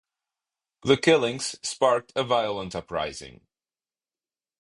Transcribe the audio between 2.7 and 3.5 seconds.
uprising.